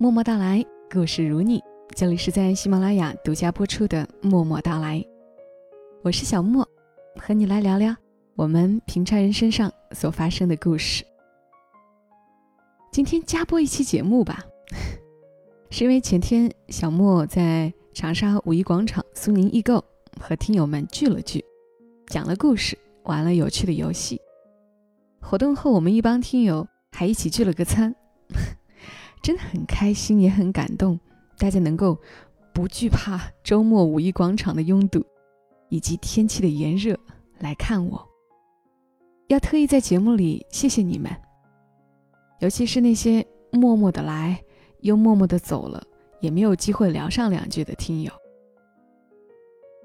[0.00, 1.60] 默默到来，故事如你。
[1.96, 4.96] 这里是在喜马拉雅独家播出的《默默到来》，
[6.04, 6.64] 我是小莫，
[7.16, 7.96] 和你来聊聊
[8.36, 11.04] 我们平常人身上所发生的故事。
[12.92, 14.44] 今天加播一期节目吧，
[15.68, 19.84] 是因为前天小莫在长沙五一广场苏宁易购
[20.20, 21.44] 和听友们聚了聚，
[22.06, 24.20] 讲了故事，玩了有趣的游戏。
[25.20, 27.92] 活动后，我们一帮听友还一起聚了个餐。
[29.28, 30.98] 真的很开心，也很感动，
[31.36, 31.98] 大家能够
[32.54, 35.04] 不惧怕周末五一广场的拥堵，
[35.68, 36.98] 以及天气的炎热
[37.38, 38.08] 来看我。
[39.26, 41.14] 要特意在节目里谢谢你们，
[42.40, 44.42] 尤其是那些默默的来
[44.80, 45.86] 又默默的走了，
[46.22, 48.10] 也没有机会聊上两句的听友。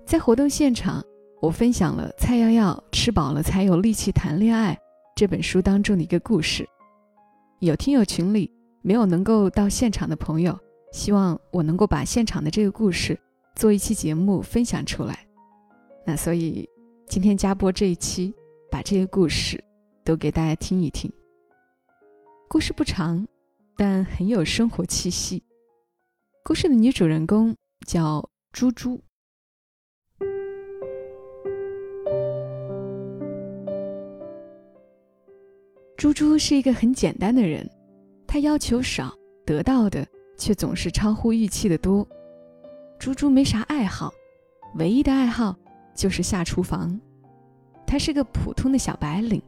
[0.06, 1.04] 在活动现场，
[1.42, 4.74] 我分享了蔡瑶瑶《吃饱了才有力气谈恋爱》
[5.18, 6.66] 这本书当中的一个故事，
[7.60, 8.50] 有听友群里。
[8.86, 10.60] 没有能够到现场的朋友，
[10.92, 13.18] 希望我能够把现场的这个故事
[13.56, 15.26] 做一期节目分享出来。
[16.06, 16.70] 那所以
[17.08, 18.34] 今天加播这一期，
[18.70, 19.64] 把这些故事
[20.04, 21.10] 都给大家听一听。
[22.50, 23.26] 故事不长，
[23.78, 25.42] 但很有生活气息。
[26.44, 27.56] 故事的女主人公
[27.88, 29.02] 叫猪猪。
[35.96, 37.66] 猪猪是一个很简单的人。
[38.34, 39.14] 他要求少，
[39.46, 40.04] 得到的
[40.40, 42.04] 却总是超乎预期的多。
[42.98, 44.12] 猪猪没啥爱好，
[44.74, 45.56] 唯一的爱好
[45.94, 47.00] 就是下厨房。
[47.86, 49.40] 他是个普通的小白领，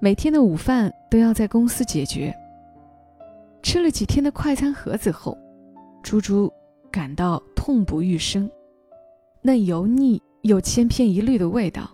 [0.00, 2.34] 每天的午饭都要在公司解决。
[3.62, 5.38] 吃了几天的快餐盒子后，
[6.02, 6.52] 猪猪
[6.90, 8.50] 感到痛不欲生。
[9.42, 11.88] 那油腻又千篇一律的味道，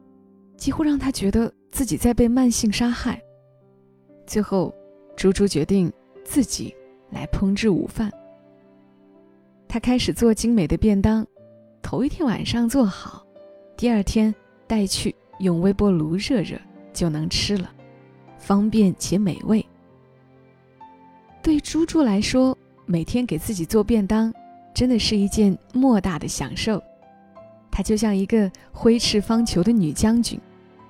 [0.56, 3.20] 几乎让他觉得自己在被慢性杀害。
[4.26, 4.74] 最后。
[5.22, 5.88] 猪猪决定
[6.24, 6.74] 自己
[7.08, 8.10] 来烹制午饭。
[9.68, 11.24] 他开始做精美的便当，
[11.80, 13.24] 头一天晚上做好，
[13.76, 14.34] 第二天
[14.66, 16.58] 带去用微波炉热热
[16.92, 17.70] 就能吃了，
[18.36, 19.64] 方便且美味。
[21.40, 24.34] 对猪猪来说，每天给自己做便当，
[24.74, 26.82] 真的是一件莫大的享受。
[27.70, 30.36] 她就像一个挥斥方遒的女将军，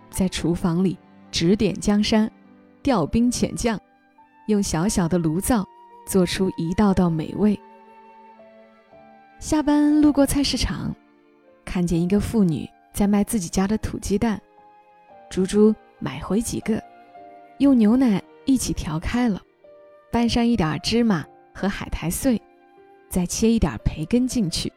[0.08, 0.96] 在厨房里
[1.30, 2.32] 指点江山，
[2.82, 3.78] 调兵遣将。
[4.46, 5.66] 用小小的炉灶
[6.06, 7.58] 做出一道道美味。
[9.38, 10.94] 下班路过菜市场，
[11.64, 14.40] 看见一个妇女在卖自己家的土鸡蛋，
[15.28, 16.82] 猪猪买回几个，
[17.58, 19.40] 用牛奶一起调开了，
[20.10, 22.40] 拌上一点芝麻和海苔碎，
[23.08, 24.72] 再切一点培根进去，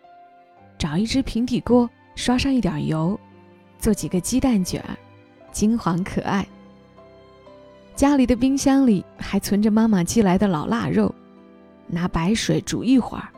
[0.78, 3.20] 找一只平底锅，刷上一点油，
[3.78, 4.98] 做几个鸡蛋卷儿，
[5.52, 6.46] 金黄可爱。
[7.96, 11.14] 家里的冰箱里还存着妈妈寄来的老腊肉，
[11.88, 13.30] 拿白水煮一会儿，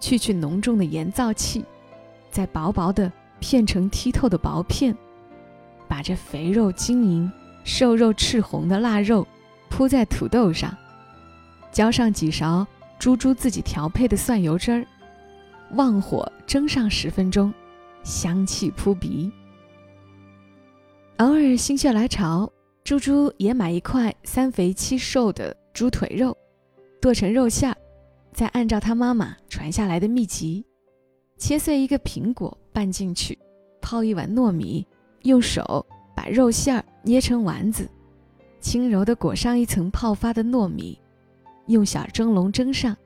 [0.00, 1.62] 去去浓重的盐皂气，
[2.30, 4.96] 再薄薄的片成剔透的薄片，
[5.86, 7.30] 把这肥肉晶莹、
[7.62, 9.26] 瘦肉赤红的腊肉
[9.68, 10.74] 铺在土豆上，
[11.70, 12.66] 浇上几勺
[12.98, 14.86] 猪猪自己调配的蒜油汁儿，
[15.72, 17.52] 旺火蒸上十分钟，
[18.02, 19.30] 香气扑鼻。
[21.18, 22.50] 偶尔心血来潮。
[22.86, 26.36] 猪猪也买一块三肥七瘦的猪腿肉，
[27.00, 27.76] 剁成肉馅儿，
[28.32, 30.64] 再按照他妈妈传下来的秘籍，
[31.36, 33.36] 切碎一个苹果拌进去，
[33.82, 34.86] 泡一碗糯米，
[35.22, 37.90] 用手把肉馅儿捏成丸子，
[38.60, 40.96] 轻柔地裹上一层泡发的糯米，
[41.66, 42.96] 用小蒸笼蒸上，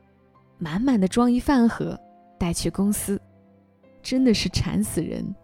[0.59, 1.99] 满满的装一饭盒，
[2.39, 3.19] 带去公司，
[4.03, 5.35] 真的是馋死人。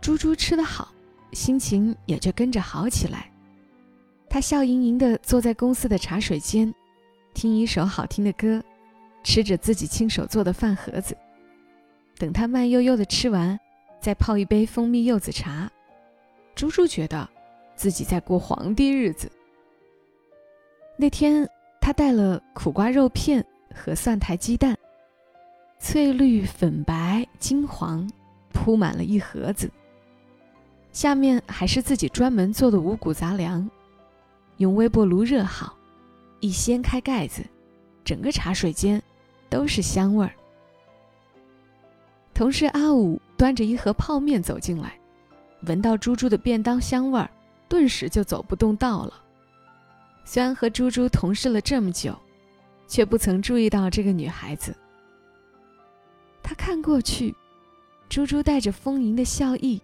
[0.00, 0.95] 猪猪吃得好。
[1.32, 3.30] 心情也就跟着好起来。
[4.28, 6.74] 他笑盈盈地坐在公司的茶水间，
[7.32, 8.62] 听一首好听的歌，
[9.22, 11.16] 吃着自己亲手做的饭盒子。
[12.18, 13.58] 等他慢悠悠地吃完，
[14.00, 15.70] 再泡一杯蜂蜜柚子茶，
[16.54, 17.28] 猪猪觉得
[17.74, 19.30] 自己在过皇帝日子。
[20.96, 21.48] 那天，
[21.80, 23.44] 他带了苦瓜肉片
[23.74, 24.76] 和蒜苔鸡蛋，
[25.78, 28.10] 翠绿、粉白、金黄，
[28.52, 29.70] 铺满了一盒子。
[30.96, 33.68] 下面还是自己专门做的五谷杂粮，
[34.56, 35.76] 用微波炉热好，
[36.40, 37.44] 一掀开盖子，
[38.02, 39.02] 整个茶水间
[39.50, 40.32] 都是香味儿。
[42.32, 44.98] 同事阿武端着一盒泡面走进来，
[45.66, 47.30] 闻到猪猪的便当香味儿，
[47.68, 49.22] 顿时就走不动道了。
[50.24, 52.18] 虽然和猪猪同事了这么久，
[52.88, 54.74] 却不曾注意到这个女孩子。
[56.42, 57.34] 他看过去，
[58.08, 59.78] 猪猪带着丰盈的笑意。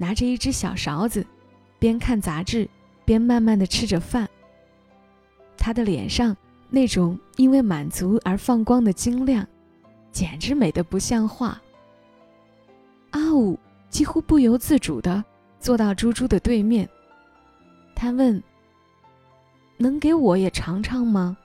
[0.00, 1.26] 拿着一只小勺子，
[1.78, 2.66] 边看杂志，
[3.04, 4.26] 边慢慢的吃着饭。
[5.58, 6.34] 他的脸上
[6.70, 9.46] 那种因为满足而放光的晶亮，
[10.10, 11.60] 简直美得不像话。
[13.10, 13.58] 阿武
[13.90, 15.22] 几乎不由自主的
[15.58, 16.88] 坐到猪猪的对面，
[17.94, 18.42] 他问
[19.76, 21.36] ：“能给我也尝尝吗？”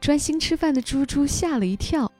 [0.00, 2.10] 专心吃饭的猪猪吓了一跳，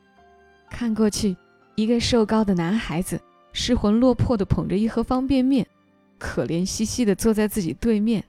[0.70, 1.36] 看过去，
[1.74, 3.20] 一个瘦高的男孩子
[3.58, 5.66] 失魂落魄地捧着一盒方便面，
[6.16, 8.24] 可怜兮兮地坐在自己对面。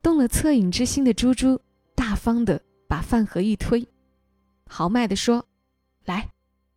[0.00, 1.60] 动了恻隐之心的猪猪，
[1.94, 3.86] 大方地把饭盒一推，
[4.66, 5.44] 豪迈地说
[6.06, 6.30] ：“来，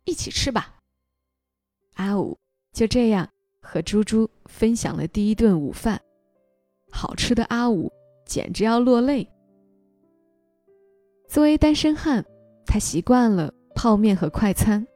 [0.04, 0.74] 一起吃吧。”
[1.96, 2.38] 阿五
[2.74, 3.26] 就这样
[3.62, 5.98] 和猪猪分享了第一顿午饭，
[6.90, 7.90] 好吃的阿五
[8.26, 9.26] 简直要落泪。
[11.26, 12.22] 作为单身汉，
[12.66, 14.86] 他习惯了泡面和快餐，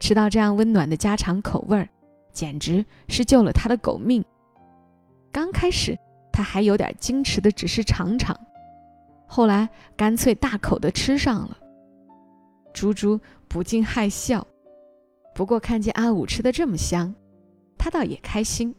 [0.00, 1.88] 吃到这样温暖的家常口味儿，
[2.32, 4.24] 简直是救了他的狗命。
[5.32, 5.98] 刚开始。
[6.30, 8.38] 他还有点矜持的，只是尝尝，
[9.26, 11.58] 后来干脆大口的吃上了。
[12.72, 13.18] 猪猪
[13.48, 14.46] 不禁害笑，
[15.34, 17.12] 不过看见阿武吃的这么香，
[17.76, 18.72] 他倒也开心。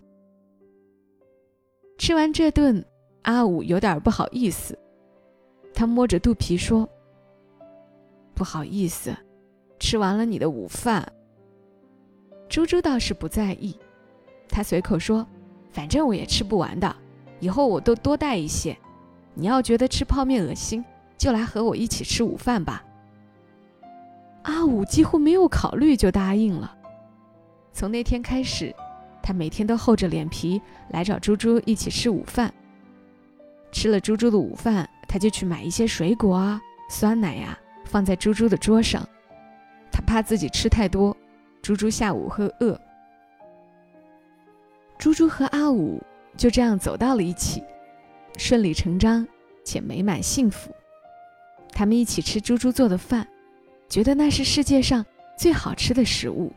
[1.98, 2.82] 吃完这顿，
[3.24, 4.80] 阿武有点不好意思，
[5.74, 6.88] 他摸着肚皮说
[8.34, 9.14] ：“不好意思，
[9.80, 11.12] 吃完了你的午饭。”
[12.50, 13.78] 猪猪倒是不在意，
[14.48, 15.26] 他随口说
[15.72, 16.96] ：“反正我也吃不完的。”
[17.40, 18.78] 以后我都多带一些，
[19.34, 20.84] 你要觉得吃泡面恶心，
[21.18, 22.84] 就来和我一起吃午饭吧。
[24.42, 26.76] 阿武几乎没有考虑就答应了。
[27.72, 28.76] 从那天开始，
[29.24, 32.54] 他每天都厚着脸皮来找猪猪一起吃午饭。
[33.72, 36.60] 吃了猪猪的午饭，他就去买一些水果啊、
[36.90, 39.08] 酸奶呀，放在猪猪的桌上。
[40.02, 41.16] 怕自己吃太多，
[41.62, 42.80] 猪猪下午会饿。
[44.98, 46.02] 猪猪和阿武。
[46.38, 47.62] 就这样走到了一起，
[48.38, 49.28] 顺理成章
[49.66, 50.74] 且美满幸福。
[51.74, 53.28] 他们一起吃猪猪做的饭，
[53.90, 55.06] 觉得那是世界上
[55.38, 56.54] 最好吃的食物，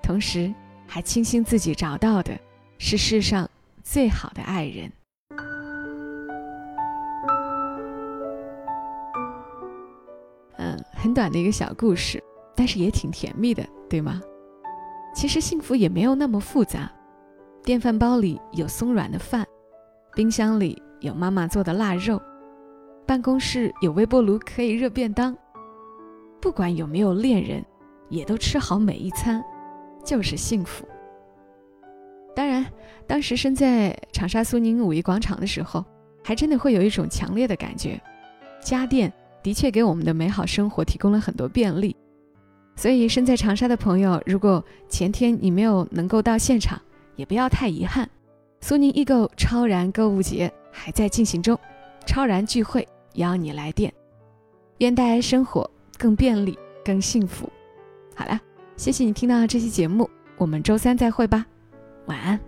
[0.00, 0.54] 同时
[0.86, 2.38] 还庆幸自己找到的
[2.78, 3.50] 是世上
[3.82, 4.92] 最好的爱人。
[11.00, 12.20] 很短的一个小故事，
[12.56, 14.20] 但是也挺甜蜜的，对吗？
[15.14, 16.90] 其实幸福也没有那么复杂。
[17.62, 19.46] 电饭煲里有松软的饭，
[20.14, 22.20] 冰箱里有妈妈做的腊肉，
[23.06, 25.36] 办公室有微波炉可以热便当。
[26.40, 27.64] 不管有没有恋人，
[28.08, 29.42] 也都吃好每一餐，
[30.04, 30.84] 就是幸福。
[32.34, 32.66] 当然，
[33.06, 35.84] 当时身在长沙苏宁五一广场的时候，
[36.24, 38.00] 还真的会有一种强烈的感觉，
[38.60, 39.12] 家电
[39.42, 41.94] 的确给我们的美好生活提供了很多便利。
[42.76, 46.80] 所以，身在长沙的朋友，如果前天你没有能够到现场，
[47.16, 48.08] 也不要太遗憾，
[48.60, 51.58] 苏宁易购超燃购物节还在进行中，
[52.06, 53.92] 超燃聚会邀你来电，
[54.78, 57.50] 愿带来生活更便利、更幸福。
[58.14, 58.40] 好了，
[58.76, 61.44] 谢谢你听到这期节目，我们周三再会吧，
[62.06, 62.47] 晚安。